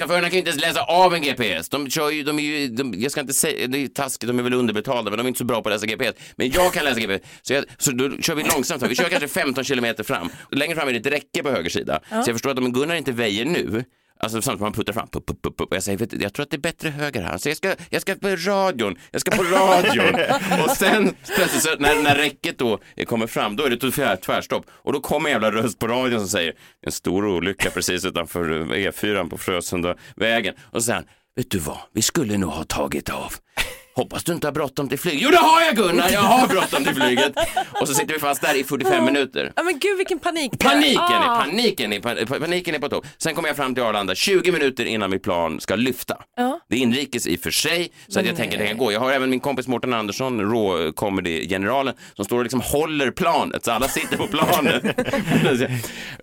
[0.01, 1.69] Uber-chaufförerna kan ju inte ens läsa av en GPS.
[1.69, 4.39] De kör ju, de är ju, de, jag ska inte säga, det är taskigt, de
[4.39, 6.15] är väl underbetalda, men de är inte så bra på att läsa GPS.
[6.35, 8.83] Men jag kan läsa GPS, så, jag, så då kör vi långsamt.
[8.83, 10.29] Vi kör kanske 15 kilometer fram.
[10.51, 11.99] Längre fram är det ett räcke på höger sida.
[12.09, 13.83] Så jag förstår att om Gunnar inte väjer nu,
[14.19, 15.67] Alltså samtidigt som han puttar fram, pup, pup, pup, pup.
[15.71, 17.37] Jag säger, vet jag tror att det är bättre höger här.
[17.37, 20.15] Så jag ska, jag ska på radion, jag ska på radion.
[20.63, 24.65] och sen plötsligt så, när, när räcket då kommer fram, då är det tvär, tvärstopp.
[24.69, 26.53] Och då kommer en jävla röst på radion som säger,
[26.85, 30.55] en stor olycka precis utanför E4 på Frösunda vägen.
[30.61, 31.03] Och han,
[31.35, 33.33] vet du vad, vi skulle nog ha tagit av.
[33.95, 35.21] Hoppas du inte har bråttom till flyget.
[35.23, 37.33] Jo det har jag Gunnar, jag har bråttom till flyget.
[37.81, 39.53] Och så sitter vi fast där i 45 minuter.
[39.55, 40.59] Ja men gud vilken panik.
[40.59, 41.43] Paniken är, Ah.
[41.45, 43.05] paniken är, pa- paniken är på topp.
[43.17, 46.17] Sen kommer jag fram till Arlanda 20 minuter innan mitt plan ska lyfta.
[46.37, 46.59] Ja.
[46.69, 48.91] Det är inrikes i och för sig, så att jag tänker det kan gå.
[48.91, 53.65] Jag har även min kompis Mårten Andersson, rå comedy-generalen, som står och liksom håller planet,
[53.65, 54.83] så alla sitter på planet.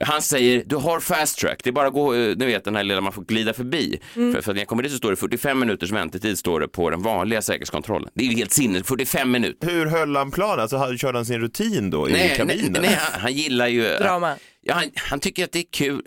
[0.00, 2.76] Han säger, du har fast track, det är bara att gå, eh, ni vet den
[2.76, 4.00] här lilla man får glida förbi.
[4.14, 6.90] För, för när jag kommer dit så står det 45 minuters väntetid står det på
[6.90, 8.10] den vanliga säkerhetskontrollen.
[8.14, 9.68] Det är ju helt sinnes, 45 minuter.
[9.68, 10.60] Hur höll han planen?
[10.60, 12.82] Alltså, körde han sin rutin då i Nej, nej, kabinen?
[12.82, 13.82] nej han, han gillar ju...
[13.82, 14.34] Drama.
[14.60, 16.02] Ja, han, han tycker att det är kul.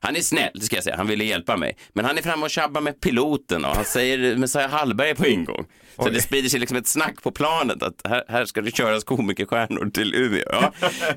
[0.00, 0.96] Han är snäll, det ska jag säga.
[0.96, 1.76] Han ville hjälpa mig.
[1.92, 5.26] Men han är framme och tjabbar med piloten och han säger Messiah Hallberg är på
[5.26, 5.66] ingång.
[5.96, 9.04] Så det sprider sig liksom ett snack på planet att här, här ska det köras
[9.04, 10.42] komikerstjärnor till Umeå.
[10.52, 10.72] Ja,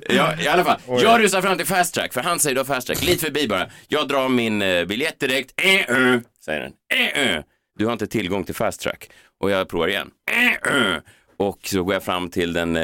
[0.09, 0.79] ja i alla fall.
[0.87, 3.69] Jag rusar fram till fast track, för han säger då fast track, lite förbi bara.
[3.87, 5.53] Jag drar min eh, biljett direkt.
[5.61, 6.73] Eh, eh, säger den.
[6.93, 7.43] Eh, eh.
[7.77, 9.09] Du har inte tillgång till fast track.
[9.43, 10.11] Och jag provar igen.
[11.37, 12.83] Och så går jag fram till den, eh,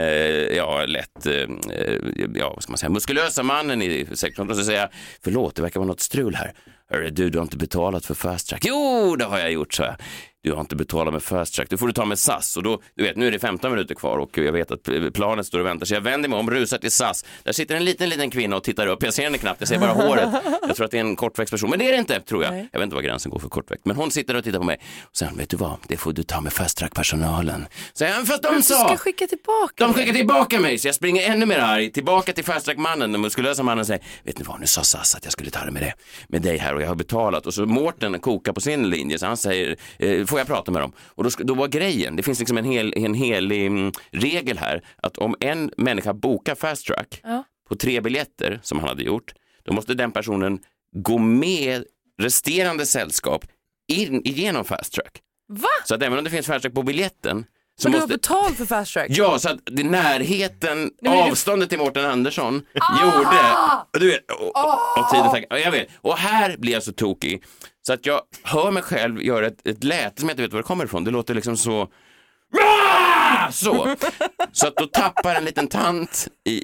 [0.57, 1.97] ja, lätt, eh, eh,
[2.35, 4.89] ja, vad ska man säga, muskulösa mannen i sektorn och så säger jag,
[5.23, 6.53] förlåt, det verkar vara något strul här.
[6.89, 8.63] Hörru du, du har inte betalat för fast track.
[8.65, 9.95] Jo, det har jag gjort, så jag.
[10.43, 12.58] Du har inte betalat med fast track, då får du ta med SAS.
[12.58, 15.45] Och då, du vet, nu är det 15 minuter kvar och jag vet att planet
[15.45, 15.86] står och väntar.
[15.86, 17.25] Så jag vänder mig om, rusar till SAS.
[17.43, 19.04] Där sitter en liten, liten kvinna och tittar upp.
[19.04, 20.30] Jag ser henne knappt, jag ser bara håret.
[20.67, 22.54] Jag tror att det är en kortväxt person, men det är det inte, tror jag.
[22.71, 23.86] Jag vet inte var gränsen går för kortväxt.
[23.86, 24.80] Men hon sitter och tittar på mig.
[25.04, 27.65] Och sen, vet du vad, det får du ta med fast track-personalen.
[27.93, 28.88] Så jag, fast de Du sa...
[28.88, 32.45] ska skicka tillbaka De skickar tillbaka mig så jag springer ännu mer arg tillbaka till
[32.45, 35.49] fast track-mannen, den muskulösa mannen säger Vet ni vad, nu sa SAS att jag skulle
[35.52, 35.93] ta det med det,
[36.28, 39.25] med dig här och jag har betalat och så Mårten kokar på sin linje så
[39.25, 40.91] han säger eh, Får jag prata med dem?
[40.99, 44.83] Och då, då var grejen, det finns liksom en, hel, en helig mm, regel här
[44.97, 47.43] att om en människa bokar fast track Ja.
[47.69, 50.59] på tre biljetter som han hade gjort, då måste den personen
[50.95, 51.83] gå med
[52.21, 53.45] resterande sällskap
[53.87, 55.21] in, igenom fast track.
[55.47, 55.67] Va?
[55.85, 57.45] Så att även om det finns fast track på biljetten
[57.79, 58.13] så Men du har måste...
[58.17, 59.07] betalt för fast track?
[59.09, 63.01] Ja, så att det, närheten, det- avståndet till Mårten Andersson Ah!
[63.05, 63.39] gjorde,
[63.93, 66.91] och du vet, och, och, och tiden tack, jag vet, och här blir jag så
[66.91, 67.43] tokig
[67.81, 70.59] så att jag hör mig själv göra ett, ett läte som jag inte vet var
[70.59, 71.03] det kommer ifrån.
[71.03, 71.87] Det låter liksom så,
[72.61, 73.51] Ah!
[73.51, 73.95] så.
[74.51, 76.63] Så att då tappar en liten tant i,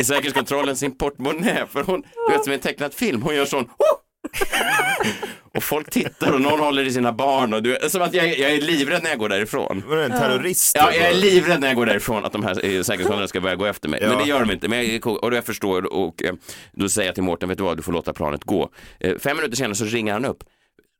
[0.00, 3.44] i säkerhetskontrollen sin portmonnä, för hon, du vet som i en tecknad film, hon gör
[3.44, 3.99] sån, oh!
[5.56, 8.50] och folk tittar och någon håller i sina barn och du, som att jag, jag
[8.50, 9.82] är livrädd när jag går därifrån.
[9.86, 10.76] Var det en terrorist?
[10.76, 13.56] Ja, jag är livrädd när jag går därifrån att de här eh, säkerhetskontrollerna ska börja
[13.56, 14.00] gå efter mig.
[14.02, 14.08] Ja.
[14.08, 14.68] Men det gör de inte.
[14.68, 16.32] Men jag, och jag förstår och eh,
[16.72, 18.70] då säger jag till Mårten, vet du vad, du får låta planet gå.
[19.00, 20.44] Eh, Fem minuter senare så ringer han upp.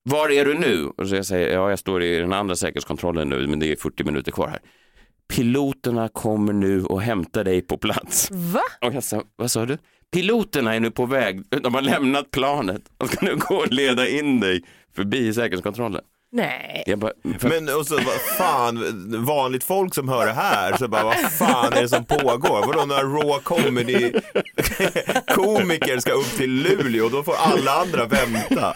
[0.02, 0.86] Var är du nu?
[0.96, 3.76] Och så jag säger, ja jag står i den andra säkerhetskontrollen nu, men det är
[3.76, 4.58] 40 minuter kvar här.
[5.32, 8.28] Piloterna kommer nu och hämtar dig på plats.
[8.30, 8.62] Va?
[8.80, 9.78] Och jag sa, vad sa du?
[10.12, 14.08] Piloterna är nu på väg, de har lämnat planet och ska nu gå och leda
[14.08, 14.62] in dig
[14.94, 16.02] förbi säkerhetskontrollen.
[16.32, 16.84] Nej.
[16.96, 18.84] Bara, för, Men och så, vad fan,
[19.24, 22.66] vanligt folk som hör det här, så bara, vad fan är det som pågår?
[22.66, 24.12] Vadå, några raw comedy
[25.34, 28.74] komiker ska upp till Luleå, då får alla andra vänta.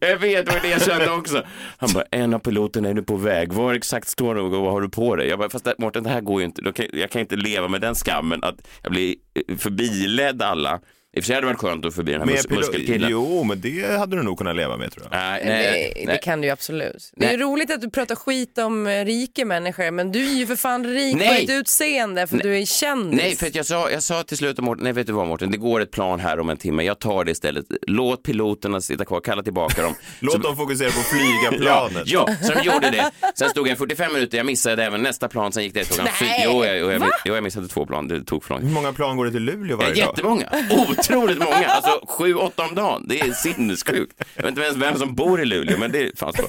[0.00, 1.42] Jag vet, var det jag kände också.
[1.78, 3.52] Han bara, en av piloterna är nu på väg.
[3.52, 5.28] Var exakt står du och vad har du på dig?
[5.28, 6.88] Jag bara, fast Mårten, det här går ju inte.
[6.92, 9.14] Jag kan inte leva med den skammen att jag blir
[9.48, 10.80] eh, förbiledd alla.
[11.16, 12.56] I och för sig hade det varit skönt att förbi den här Med mus- pilo-
[12.56, 13.10] muskelkillen.
[13.10, 15.18] jo, men det hade du nog kunnat leva med tror jag.
[15.18, 16.20] Nej, Det, nej, det nej.
[16.22, 17.12] kan du ju absolut.
[17.16, 17.46] Det är ju Nej.
[17.46, 20.84] roligt att du pratar skit om eh, rika människor men du är ju för fan
[20.86, 21.40] rik på Nej.
[21.40, 23.20] ditt utseende för du är kändis.
[23.22, 25.50] Nej, för att jag sa, jag sa till slut Mårten, nej vet du vad Mårten,
[25.50, 27.64] det går ett plan här om en timme, jag tar det istället.
[27.86, 29.94] Låt piloterna sitta kvar, kalla tillbaka dem.
[30.20, 32.02] Låt Så- dem fokusera på att flyga planet.
[32.06, 33.10] Ja, ja, så de gjorde det.
[33.34, 36.28] Sen stod jag 45 minuter, jag missade även nästa plan, sen gick det klockan fyra.
[36.28, 38.70] Nej, Jo, jag, jo, jag, jo, jag missade två plan, det tog för lång Hur
[38.70, 39.96] många plan går det till Luleå varje dag?
[39.98, 40.48] Jättemånga,
[41.10, 43.04] otroligt många, alltså sju, åtta om dagen.
[43.08, 44.24] Det är sinnessjukt.
[44.34, 46.46] Jag vet inte ens vem som bor i Luleå, men det fanns bra.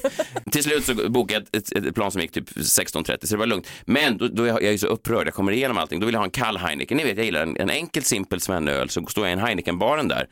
[0.50, 3.36] Till slut så bokade jag ett, ett, ett plan som gick typ 16.30, så det
[3.36, 3.68] var lugnt.
[3.84, 6.20] Men då, då jag, jag är så upprörd, jag kommer igenom allting, då vill jag
[6.20, 6.96] ha en kall Heineken.
[6.96, 10.08] Ni vet, jag gillar en, en enkel, simpel svennöl, så står jag i en Heineken-baren
[10.08, 10.26] där.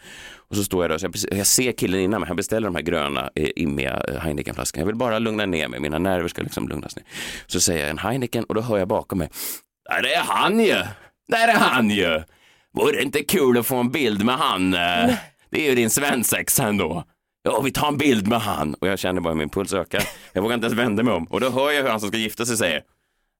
[0.49, 2.75] Och så står jag där, så jag, jag ser killen innan mig, han beställer de
[2.75, 4.23] här gröna, eh, immiga Heinekenflaskorna.
[4.23, 4.81] Heineken-flaskorna.
[4.81, 7.05] Jag vill bara lugna ner mig, mina nerver ska liksom lugnas ner.
[7.47, 9.31] Så säger jag en Heineken och då hör jag bakom mig,
[9.89, 10.83] där är han ju!
[11.29, 12.23] Där är han ju!
[12.77, 14.75] Vore det inte kul att få en bild med han?
[14.75, 15.15] eh?
[15.51, 17.05] Det är ju din svensexa ändå.
[17.43, 18.75] Ja, vi tar en bild med han.
[18.75, 20.03] Och jag känner bara hur min puls ökar.
[20.33, 21.25] Jag vågar inte ens vända mig om.
[21.25, 22.83] Och då hör jag hur han som ska gifta sig säger,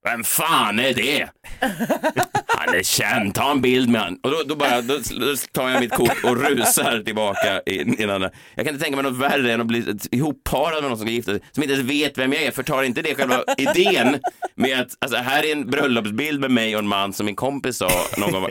[0.03, 1.29] vem fan är det?
[2.67, 4.19] Han är känd, ta en bild med han.
[4.23, 8.21] Och då, då, bara, då, då tar jag mitt kort och rusar tillbaka in, innan.
[8.21, 11.13] Jag kan inte tänka mig något värre än att bli ihopparad med någon som ska
[11.13, 12.51] gifta sig, som inte ens vet vem jag är.
[12.51, 14.19] Förtar inte det själva idén
[14.55, 17.77] med att, alltså här är en bröllopsbild med mig och en man som min kompis
[17.77, 18.47] sa någon gång.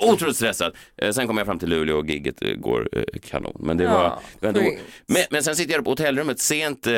[0.00, 0.72] Otroligt stressad.
[1.02, 3.56] Eh, Sen kom jag fram till Luleå och gigget eh, går eh, kanon.
[3.60, 4.72] Men det var, Ja, det var ändå...
[5.06, 6.92] men, men sen sitter jag på hotellrummet sent eh,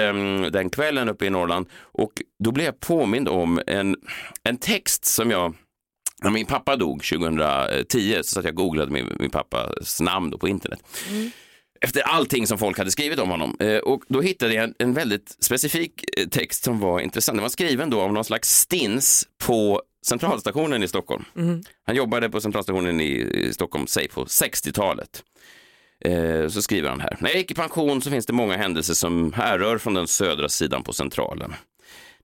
[0.53, 2.12] den kvällen uppe i Norrland och
[2.45, 3.97] då blev jag påmind om en,
[4.45, 5.55] en text som jag
[6.25, 10.39] när min pappa dog 2010 så satt jag och googlade min, min pappas namn då
[10.39, 10.81] på internet.
[11.81, 13.57] Efter allting som folk hade skrivit om honom.
[13.61, 17.37] Eh, och då hittade jag en, väldigt specifik eh, text som var intressant.
[17.37, 21.25] Den var skriven då av någon slags stins på centralstationen i Stockholm.
[21.87, 25.23] Han jobbade på centralstationen i, i Stockholm, säg på 60-talet.
[26.05, 27.17] Eh, så skriver han här.
[27.21, 30.49] När jag gick i pension så finns det många händelser som härrör från den södra
[30.49, 31.55] sidan på Centralen.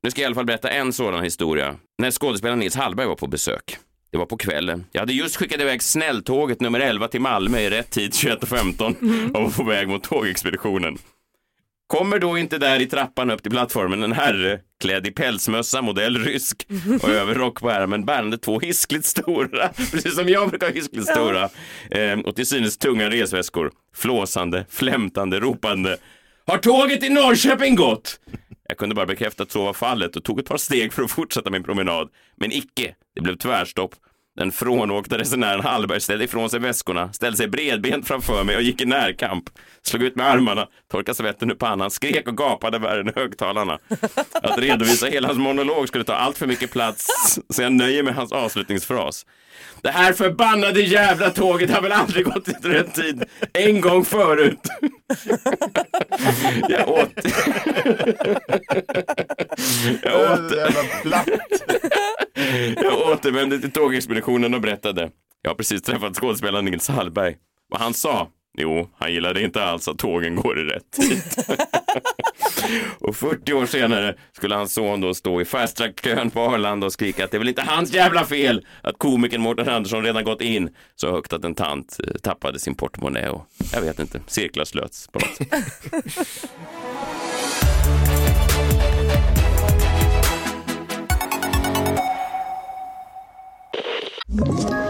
[0.02, 1.76] Nu ska jag i alla fall berätta en sådan historia.
[1.98, 3.78] När skådespelaren Nils Hallberg var på besök.
[4.12, 4.84] Det var på kvällen.
[4.92, 9.42] Jag hade just skickat iväg snälltåget nummer 11 till Malmö i rätt tid 21.15 och
[9.42, 10.98] var på väg mot tågexpeditionen.
[11.86, 16.18] Kommer då inte där i trappan upp till plattformen en herre klädd i pälsmössa, modell
[16.18, 16.66] rysk
[17.02, 21.48] och överrock på ärmen bärande två hiskligt stora, precis som jag brukar ha hiskligt stora,
[21.90, 25.96] eh, och till synes tunga resväskor, flåsande, flämtande, ropande.
[26.46, 28.20] Har tåget i Norrköping gått?
[28.70, 31.10] Jag kunde bara bekräfta att så var fallet och tog ett par steg för att
[31.10, 32.08] fortsätta min promenad.
[32.36, 33.94] Men icke, det blev tvärstopp.
[34.36, 38.80] Den frånåkta resenären Hallberg ställde ifrån sig väskorna, ställde sig bredbent framför mig och gick
[38.80, 39.44] i närkamp.
[39.82, 43.78] Slog ut med armarna, torkade svetten ur pannan, skrek och gapade värre än högtalarna.
[44.32, 47.06] Att redovisa hela hans monolog skulle ta allt för mycket plats,
[47.48, 49.26] så jag nöjer med hans avslutningsfras.
[49.82, 54.60] Det här förbannade jävla tåget har väl aldrig gått i rätt tid en gång förut.
[56.68, 57.10] Jag åt...
[60.02, 60.56] Jag åt...
[60.56, 61.28] Jävla platt.
[62.76, 65.10] Jag återvände till tågexpeditionen och berättade.
[65.42, 67.36] Jag har precis träffat skådespelaren Nils Hallberg.
[67.68, 68.28] Vad han sa?
[68.58, 71.22] Jo, han gillade inte alls att tågen går i rätt tid.
[73.00, 76.92] och 40 år senare skulle hans son då stå i fast track-kön på Arlanda och
[76.92, 80.42] skrika att det är väl inte hans jävla fel att komikern Mårten Andersson redan gått
[80.42, 84.64] in så högt att en tant eh, tappade sin portmonnä och jag vet inte, cirklar
[84.64, 85.38] slöts på något
[94.38, 94.89] sätt.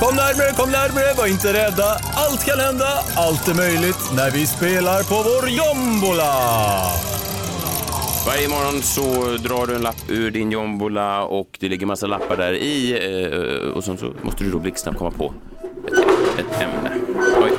[0.00, 1.90] Kom närmre, kom närmre, var inte rädda.
[2.14, 6.32] Allt kan hända, allt är möjligt när vi spelar på vår jombola.
[8.26, 9.02] Varje morgon så
[9.48, 12.92] drar du en lapp ur din jombola och det ligger massa lappar där i
[13.64, 15.34] eh, och sen så måste du då blixtsnabbt komma på
[15.86, 16.90] ett, ett ämne.
[17.42, 17.50] Oj.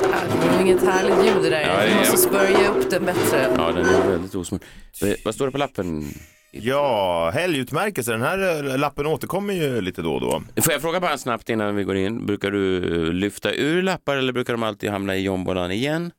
[0.42, 1.60] Det var inget härligt ljud det där.
[1.60, 2.30] Ja, Jag ja, måste ja.
[2.30, 3.48] smörja upp den bättre.
[3.56, 4.60] Ja, den är väldigt osmord.
[5.02, 6.14] Eh, Vad står det på lappen?
[6.52, 8.12] Ja, helgutmärkelse.
[8.12, 10.42] Den här eh, lappen återkommer ju lite då och då.
[10.62, 12.26] Får jag fråga bara snabbt innan vi går in.
[12.26, 16.12] Brukar du lyfta ur lappar eller brukar de alltid hamna i jombolan igen?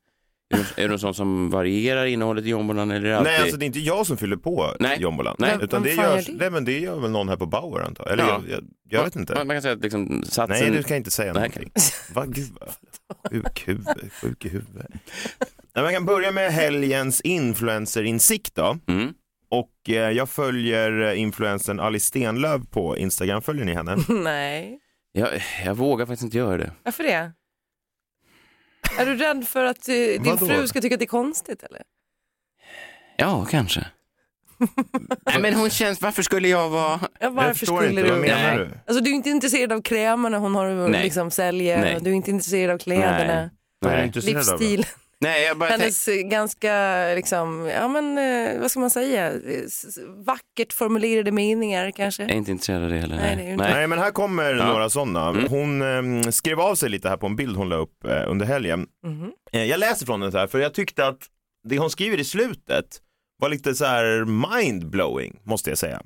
[0.53, 3.31] Är du, är du en sån som varierar innehållet i jombolan eller är det alltid...
[3.33, 4.97] Nej, alltså det är inte jag som fyller på Nej.
[5.01, 5.35] jombolan.
[5.39, 5.57] Nej.
[5.61, 6.33] Utan det görs, det?
[6.33, 8.13] nej, men det gör väl någon här på Bauer antar jag.
[8.13, 8.41] Eller Ja.
[8.47, 9.35] jag, jag, jag vet inte.
[9.35, 10.57] Man, man kan säga att liksom satsen...
[10.67, 11.71] Nej, du ska inte säga Nej, någonting.
[12.13, 14.87] Va, gud, vad sjuk huvud, sjuk i huvudet.
[15.75, 18.77] Nej, man kan börja med helgens influencerinsikt då.
[18.87, 19.13] Mm.
[19.51, 23.41] Och eh, jag följer eh, influencern Alice Stenlöf på Instagram.
[23.41, 23.97] Följer ni henne?
[24.09, 24.79] Nej,
[25.11, 25.29] Jag,
[25.65, 26.71] jag vågar faktiskt inte göra det.
[26.83, 27.31] varför det?
[28.99, 30.45] Är du rädd för att eh, din Vadå?
[30.45, 31.81] fru ska tycka att det är konstigt eller?
[33.17, 33.87] Ja, kanske.
[35.25, 36.01] Nej, men hon känns...
[36.01, 36.99] Varför skulle jag vara...
[37.01, 38.09] Ja, jag varför förstår skulle inte, du?
[38.09, 38.57] vad menar Nej.
[38.57, 38.69] du?
[38.87, 41.03] Alltså du är inte intresserad av krämarna hon har att Nej.
[41.03, 41.97] liksom sälja, Nej.
[42.01, 43.49] du är inte intresserad av kläderna,
[43.85, 44.05] Nej.
[44.05, 44.65] intresserad av då?
[44.65, 44.85] livsstil,
[45.21, 49.31] Nej, jag bara hennes ganska, liksom, ja men eh, vad ska man säga,
[50.25, 52.23] vackert formulerade meningar kanske?
[52.23, 53.15] Jag är inte intresserad av det heller.
[53.15, 53.73] Nej, ju inte.
[53.73, 54.65] Nej men här kommer Ja.
[54.67, 55.29] några sådana.
[55.29, 55.45] Mm.
[55.49, 55.81] Hon
[56.25, 58.87] eh, skrev av sig lite här på en bild hon la upp eh, under helgen.
[59.05, 59.31] Mhm.
[59.51, 61.19] Eh, jag läser från den så här för jag tyckte att
[61.69, 62.85] det hon skriver i slutet
[63.41, 66.01] var lite så här mind-blowing måste jag säga.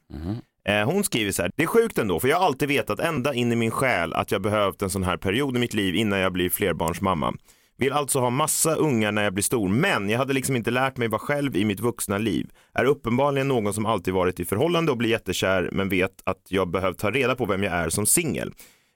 [0.67, 3.33] Eh, hon skriver så här, det är sjukt ändå för jag har alltid vetat ända
[3.33, 6.19] in i min själ att jag behövt en sån här period i mitt liv innan
[6.19, 7.33] jag blir flerbarnsmamma.
[7.77, 10.97] Vill alltså ha massa ungar när jag blir stor, men jag hade liksom inte lärt
[10.97, 12.49] mig vara själv i mitt vuxna liv.
[12.73, 16.69] Är uppenbarligen någon som alltid varit i förhållande och blir jättekär, men vet att jag
[16.69, 18.53] behövt ta reda på vem jag är som singel.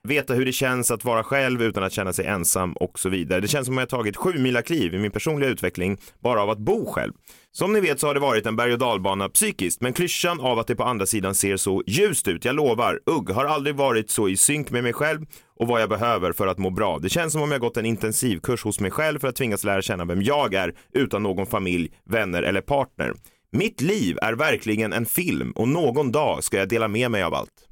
[0.08, 3.40] Veta hur det känns att vara själv utan att känna sig ensam och så vidare.
[3.40, 6.50] Det känns som att jag tagit sju mila kliv i min personliga utveckling bara av
[6.50, 7.12] att bo själv.
[7.52, 10.58] Som ni vet så har det varit en berg och dalbana psykiskt, men klyschan av
[10.58, 14.10] att det på andra sidan ser så ljust ut, jag lovar, ugg, har aldrig varit
[14.10, 15.20] så i synk med mig själv
[15.56, 16.98] och vad jag behöver för att må bra.
[16.98, 19.82] Det känns som om jag gått en intensivkurs hos mig själv för att tvingas lära
[19.82, 23.12] känna vem jag är utan någon familj, vänner eller partner.
[23.52, 27.34] Mitt liv är verkligen en film och någon dag ska jag dela med mig av
[27.34, 27.69] allt.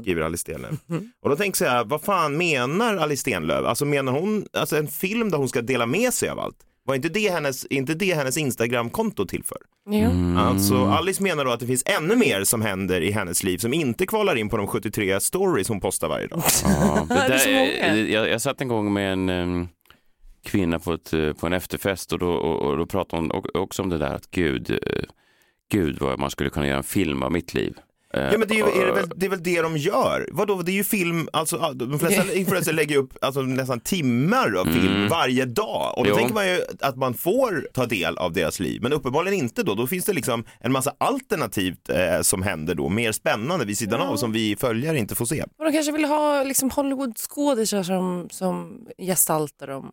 [0.00, 0.70] Skriver Alice Stenlöf.
[1.22, 3.66] Och då tänker jag, vad fan menar Alice Stenlöf?
[3.66, 6.56] Alltså menar hon alltså en film där hon ska dela med sig av allt?
[6.84, 9.58] Var inte det hennes, inte det hennes Instagram-konto till för?
[9.90, 10.38] Jo.
[10.38, 13.74] Alltså Alice menar då att det finns ännu mer som händer i hennes liv som
[13.74, 16.42] inte kvalar in på de 73 stories hon postar varje dag.
[16.64, 17.22] Ja, det Det
[17.80, 19.68] är där, jag, jag satt en gång med en em,
[20.44, 23.82] kvinna på, ett, eh, på en efterfest och då, och, och då pratade hon också
[23.82, 25.02] om det där att gud, eh,
[25.72, 27.74] gud vad man skulle kunna göra en film av mitt liv.
[28.14, 30.28] Eh, Ja men det är, ju, är det, väl, det är väl det de gör?
[30.32, 34.64] Vadå, det är ju film, alltså de flesta influencers lägger upp alltså, nästan timmar av
[34.64, 35.08] film Mm.
[35.08, 36.16] varje dag och då Jo.
[36.16, 39.74] tänker man ju att man får ta del av deras liv, men uppenbarligen inte då.
[39.74, 44.00] Då finns det liksom en massa alternativt eh, som händer då, mer spännande vid sidan
[44.00, 45.42] av som vi följare inte får se.
[45.58, 49.92] Och de kanske vill ha liksom Hollywood-skådisar som, som gestaltar dem.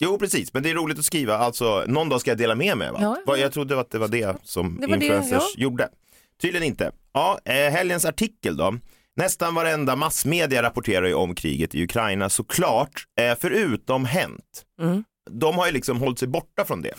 [0.00, 2.78] Jo precis, men det är roligt att skriva, alltså någon dag ska jag dela med
[2.78, 2.98] mig va?
[3.00, 5.62] Ja, Vad- Jag trodde att det var det som Det var det, influencers ja.
[5.62, 5.88] gjorde.
[6.42, 6.92] Tydligen inte.
[7.16, 8.74] Ja, eh, helgens artikel då.
[9.16, 14.64] Nästan varenda massmedia rapporterar ju om kriget i Ukraina såklart, eh, förutom Hänt.
[14.80, 15.04] Mm.
[15.30, 16.94] De har ju liksom hållit sig borta från det.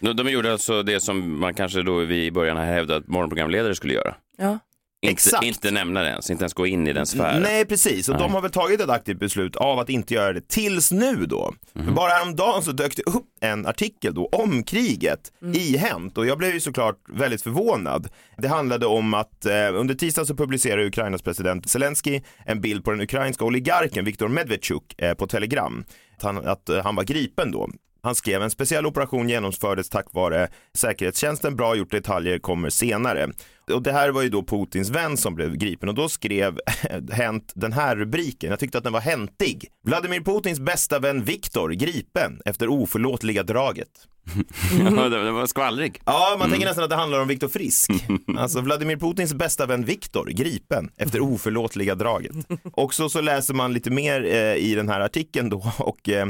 [0.00, 3.08] De, de gjorde alltså det som man kanske då vi i början har hävdat att
[3.08, 4.14] morgonprogramledare skulle göra.
[4.38, 4.58] Ja.
[5.04, 5.44] Inte, Exakt.
[5.44, 7.42] inte nämna det ens, inte ens gå in i den sfären.
[7.42, 8.22] Nej precis, och Nej.
[8.22, 11.54] de har väl tagit ett aktivt beslut av att inte göra det tills nu då.
[11.72, 11.84] Mhm.
[11.86, 15.20] För bara häromdagen så dök det upp en artikel då om kriget
[15.54, 18.08] i Hänt och jag blev ju såklart väldigt förvånad.
[18.38, 22.90] Det handlade om att eh, under tisdag så publicerade Ukrainas president Zelensky en bild på
[22.90, 25.84] den ukrainska oligarken Viktor Medvedchuk eh, på Telegram.
[26.16, 27.68] Att han, att eh, han var gripen då.
[28.04, 31.56] Han skrev en speciell operation genomfördes tack vare säkerhetstjänsten.
[31.56, 33.28] Bra gjort, detaljer kommer senare.
[33.72, 36.58] Och det här var ju då Putins vän som blev gripen och då skrev
[37.12, 38.50] Hänt den här rubriken.
[38.50, 39.68] Jag tyckte att den var häntig.
[39.86, 43.88] Vladimir Putins bästa vän Viktor gripen efter oförlåtliga draget.
[44.96, 46.00] Ja, det, var skvallrig.
[46.04, 47.90] Ja, man tänker nästan att det handlar om Viktor Frisk.
[48.38, 52.36] Alltså Vladimir Putins bästa vän Viktor gripen efter oförlåtliga draget.
[52.72, 56.26] Och så, så läser man lite mer eh, i den här artikeln då och eh,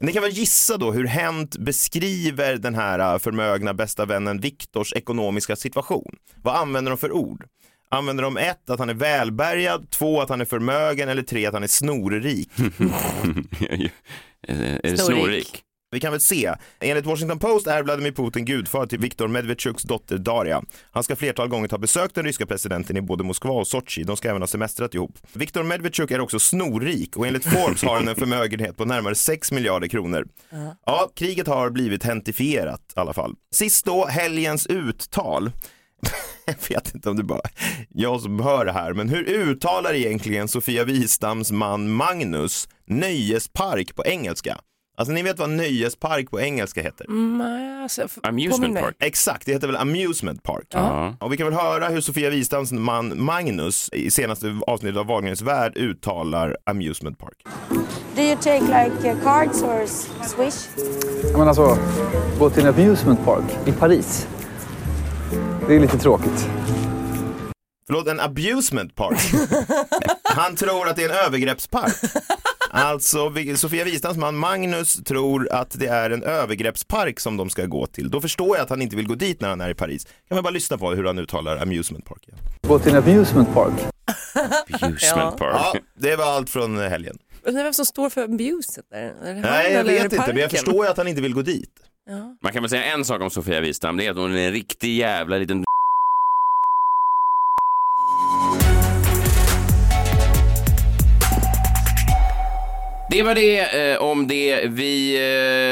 [0.00, 4.92] ni kan väl gissa då hur Hänt beskriver den här eh, förmögna bästa vännen Viktors
[4.92, 6.16] ekonomiska situation.
[6.42, 7.46] Vad använder de för ord?
[7.88, 11.54] Använder de ett, att han är välbärgad, två, att han är förmögen eller tre, att
[11.54, 12.50] han är snorrik?
[14.48, 15.62] är det Snorrik.
[15.96, 16.54] Vi kan väl se.
[16.80, 20.62] Enligt Washington Post är Vladimir Putin gudfar till Viktor Medvedchuks dotter Daria.
[20.90, 24.02] Han ska flertal gånger ha besökt den ryska presidenten i både Moskva och Sochi.
[24.02, 25.18] De ska även ha semestrat ihop.
[25.32, 29.52] Viktor Medvedchuk är också snorrik och enligt Forbes har han en förmögenhet på närmare 6
[29.52, 30.26] miljarder kronor.
[30.86, 33.34] Ja, kriget har blivit hentifierat i alla fall.
[33.54, 35.50] Sist då, helgens uttal.
[36.46, 37.40] Jag vet inte om det bara
[37.88, 44.04] jag som hör det här, men hur uttalar egentligen Sofia Wistams man Magnus nöjespark på
[44.04, 44.58] engelska?
[44.98, 47.06] Alltså ni vet vad nöjespark på engelska heter?
[47.06, 48.96] Mm, alltså, Amusement park.
[49.00, 50.66] Exakt, det heter väl amusement park.
[50.70, 51.16] Ja.
[51.20, 55.42] Och vi kan väl höra hur Sofia Wistams man Magnus i senaste avsnittet av Wahlgrens
[55.42, 57.34] värld uttalar amusement park.
[58.16, 59.86] Do you take like uh, cards or
[60.26, 60.86] swish?
[61.32, 61.78] Men alltså,
[62.38, 64.26] gå till en amusement park i Paris.
[65.68, 66.48] Det är lite tråkigt.
[67.86, 69.18] Förlåt, en abusement park.
[70.24, 71.94] Han tror att det är en övergreppspark.
[72.76, 77.86] Alltså, Sofia Wistams man Magnus tror att det är en övergreppspark som de ska gå
[77.86, 78.10] till.
[78.10, 80.04] Då förstår jag att han inte vill gå dit när han är i Paris.
[80.04, 82.28] Kan man bara lyssna på hur han uttalar amusement park.
[82.28, 82.38] Igen.
[82.62, 83.72] Gå till en amusement park.
[84.82, 85.54] Amusement park.
[85.54, 87.18] Ja, det var allt från helgen.
[87.42, 89.14] Undrar vem som står för abuset där?
[89.40, 91.70] Nej, jag vet inte, men jag förstår ju att han inte vill gå dit.
[92.08, 92.36] Ja.
[92.42, 94.52] Man kan väl säga en sak om Sofia Wistam, det är att hon är en
[94.52, 95.64] riktig jävla liten
[103.10, 104.66] Det var det eh, om det.
[104.66, 105.14] Vi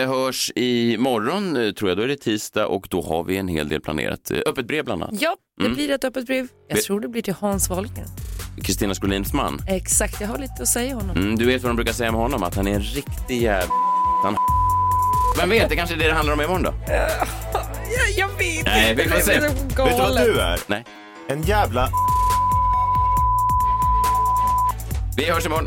[0.02, 1.98] eh, hörs imorgon, eh, tror jag.
[1.98, 4.30] Då är det tisdag och då har vi en hel del planerat.
[4.30, 5.20] Eh, öppet brev bland annat.
[5.22, 5.74] Ja, det Mm.
[5.76, 6.48] blir ett öppet brev.
[6.68, 8.08] Jag tror det blir till Hans Wahlgren.
[8.64, 9.60] Kristina Skolins man.
[9.68, 11.16] Exakt, jag har lite att säga honom.
[11.16, 13.74] Mm, du vet vad de brukar säga om honom, att han är en riktig jävla...
[14.24, 14.36] Han...
[15.38, 16.74] Vem vet, det kanske är det det handlar om imorgon då?
[17.96, 19.32] Jag, jag vet Nej, vi får se.
[19.32, 20.60] Är så Vet du vad du är?
[20.66, 20.84] Nej.
[21.28, 21.88] En jävla...
[25.16, 25.66] Vi hörs imorgon.